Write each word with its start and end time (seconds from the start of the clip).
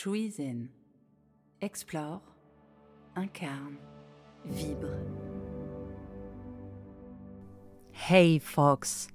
Shuizen. 0.00 0.68
Explore, 1.60 2.22
incarne, 3.14 3.76
vibre. 4.46 4.96
Hey, 7.92 8.38
folks! 8.38 9.08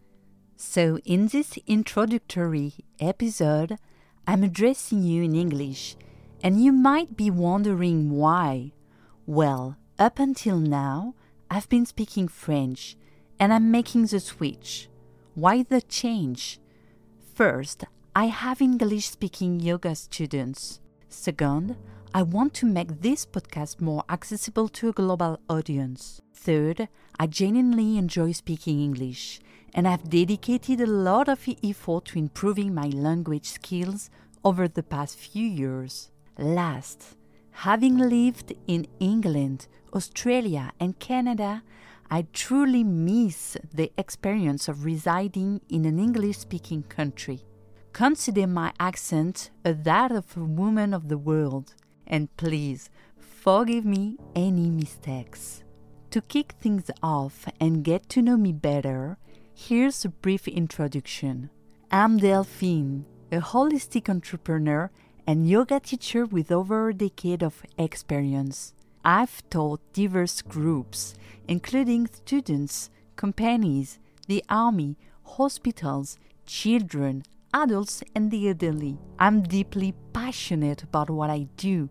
So, 0.55 0.99
in 1.03 1.29
this 1.29 1.57
introductory 1.65 2.73
episode, 2.99 3.79
I'm 4.27 4.43
addressing 4.43 5.01
you 5.01 5.23
in 5.23 5.33
English, 5.33 5.95
and 6.43 6.63
you 6.63 6.71
might 6.71 7.17
be 7.17 7.31
wondering 7.31 8.11
why. 8.11 8.73
Well, 9.25 9.77
up 9.97 10.19
until 10.19 10.59
now, 10.59 11.15
I've 11.49 11.67
been 11.67 11.87
speaking 11.87 12.27
French, 12.27 12.95
and 13.39 13.51
I'm 13.51 13.71
making 13.71 14.05
the 14.05 14.19
switch. 14.19 14.87
Why 15.33 15.63
the 15.63 15.81
change? 15.81 16.59
First, 17.33 17.85
I 18.17 18.27
have 18.27 18.61
English 18.61 19.09
speaking 19.09 19.59
yoga 19.59 19.93
students. 19.93 20.79
Second, 21.09 21.75
I 22.13 22.21
want 22.21 22.53
to 22.53 22.65
make 22.65 23.01
this 23.01 23.25
podcast 23.25 23.81
more 23.81 24.05
accessible 24.07 24.69
to 24.69 24.87
a 24.87 24.93
global 24.93 25.37
audience. 25.49 26.21
Third, 26.33 26.87
I 27.19 27.27
genuinely 27.27 27.97
enjoy 27.97 28.31
speaking 28.31 28.79
English, 28.79 29.41
and 29.73 29.85
I've 29.85 30.09
dedicated 30.09 30.79
a 30.79 30.87
lot 30.87 31.27
of 31.27 31.45
effort 31.61 32.05
to 32.05 32.19
improving 32.19 32.73
my 32.73 32.87
language 32.87 33.47
skills 33.47 34.09
over 34.45 34.69
the 34.69 34.83
past 34.83 35.19
few 35.19 35.45
years. 35.45 36.09
Last, 36.37 37.17
having 37.51 37.97
lived 37.97 38.53
in 38.65 38.87
England, 39.01 39.67
Australia, 39.93 40.71
and 40.79 40.97
Canada, 40.99 41.63
I 42.09 42.27
truly 42.31 42.85
miss 42.85 43.57
the 43.73 43.91
experience 43.97 44.69
of 44.69 44.85
residing 44.85 45.59
in 45.67 45.83
an 45.83 45.99
English 45.99 46.37
speaking 46.37 46.83
country. 46.83 47.41
Consider 47.95 48.45
my 48.45 48.73
accent 48.77 49.51
as 49.63 49.83
that 49.83 50.11
of 50.11 50.35
a 50.35 50.43
woman 50.43 50.93
of 50.93 51.07
the 51.07 51.17
world, 51.17 51.75
and 52.05 52.27
please 52.35 52.89
forgive 53.17 53.85
me 53.85 54.17
any 54.35 54.69
mistakes. 54.69 55.63
To 56.11 56.19
kick 56.19 56.55
things 56.59 56.91
off 57.01 57.47
and 57.57 57.85
get 57.85 58.09
to 58.09 58.21
know 58.21 58.35
me 58.35 58.51
better, 58.51 59.17
here's 59.53 60.03
a 60.03 60.09
brief 60.09 60.45
introduction. 60.45 61.49
I'm 61.89 62.17
Delphine, 62.17 63.05
a 63.31 63.39
holistic 63.39 64.09
entrepreneur 64.09 64.91
and 65.25 65.49
yoga 65.49 65.79
teacher 65.79 66.25
with 66.25 66.51
over 66.51 66.89
a 66.89 66.93
decade 66.93 67.41
of 67.41 67.63
experience. 67.77 68.73
I've 69.05 69.41
taught 69.49 69.79
diverse 69.93 70.41
groups, 70.41 71.15
including 71.47 72.07
students, 72.07 72.89
companies, 73.15 73.99
the 74.27 74.43
army, 74.49 74.97
hospitals, 75.23 76.19
children, 76.45 77.23
adults 77.55 78.03
and 78.13 78.31
the 78.31 78.49
elderly. 78.49 78.97
I'm 79.17 79.41
deeply 79.41 79.93
passionate 80.11 80.83
about 80.83 81.09
what 81.09 81.29
I 81.29 81.47
do. 81.55 81.89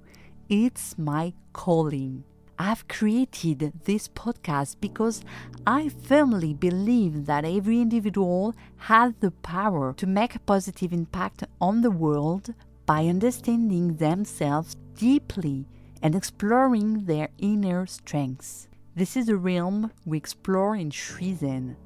It's 0.50 0.98
my 0.98 1.32
calling. 1.54 2.24
I've 2.58 2.86
created 2.86 3.72
this 3.84 4.06
podcast 4.08 4.76
because 4.78 5.24
I 5.66 5.88
firmly 5.88 6.52
believe 6.52 7.24
that 7.24 7.46
every 7.46 7.80
individual 7.80 8.54
has 8.76 9.14
the 9.20 9.30
power 9.30 9.94
to 9.94 10.06
make 10.06 10.34
a 10.34 10.40
positive 10.40 10.92
impact 10.92 11.44
on 11.62 11.80
the 11.80 11.90
world 11.90 12.52
by 12.84 13.06
understanding 13.06 13.96
themselves 13.96 14.76
deeply 14.94 15.66
and 16.02 16.14
exploring 16.14 17.06
their 17.06 17.30
inner 17.38 17.86
strengths. 17.86 18.68
This 18.94 19.16
is 19.16 19.26
the 19.26 19.36
realm 19.36 19.90
we 20.04 20.18
explore 20.18 20.76
in 20.76 20.90
Shuizen. 20.90 21.76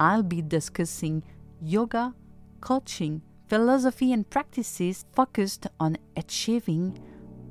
I'll 0.00 0.24
be 0.24 0.42
discussing 0.42 1.22
yoga, 1.62 2.12
coaching, 2.60 3.22
philosophy, 3.48 4.12
and 4.12 4.28
practices 4.28 5.04
focused 5.12 5.66
on 5.78 5.96
achieving 6.16 6.98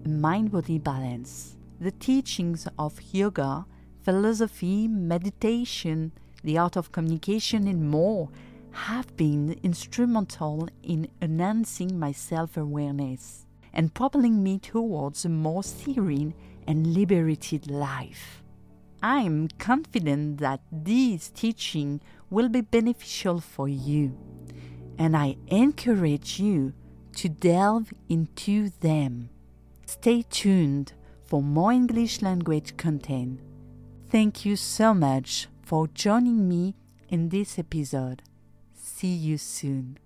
mind 0.05 0.51
body 0.51 0.77
balance. 0.77 1.55
The 1.79 1.91
teachings 1.91 2.67
of 2.77 2.99
yoga, 3.11 3.65
philosophy, 4.03 4.87
meditation, 4.87 6.11
the 6.43 6.57
art 6.57 6.75
of 6.75 6.91
communication, 6.91 7.67
and 7.67 7.89
more 7.89 8.29
have 8.71 9.15
been 9.17 9.59
instrumental 9.63 10.67
in 10.83 11.09
enhancing 11.21 11.99
my 11.99 12.11
self 12.11 12.57
awareness 12.57 13.45
and 13.73 13.93
propelling 13.93 14.41
me 14.43 14.59
towards 14.59 15.25
a 15.25 15.29
more 15.29 15.63
serene 15.63 16.33
and 16.67 16.87
liberated 16.87 17.69
life. 17.69 18.43
I 19.01 19.21
am 19.21 19.47
confident 19.57 20.39
that 20.39 20.61
these 20.71 21.29
teachings 21.29 22.01
will 22.29 22.49
be 22.49 22.61
beneficial 22.61 23.39
for 23.39 23.67
you, 23.67 24.17
and 24.99 25.15
I 25.15 25.37
encourage 25.47 26.39
you 26.39 26.73
to 27.15 27.29
delve 27.29 27.93
into 28.09 28.69
them. 28.81 29.29
Stay 29.85 30.23
tuned 30.29 30.93
for 31.23 31.41
more 31.41 31.71
English 31.71 32.21
language 32.21 32.75
content. 32.75 33.39
Thank 34.09 34.45
you 34.45 34.55
so 34.57 34.93
much 34.93 35.47
for 35.63 35.87
joining 35.87 36.49
me 36.49 36.75
in 37.07 37.29
this 37.29 37.57
episode. 37.57 38.23
See 38.75 39.07
you 39.07 39.37
soon. 39.37 39.97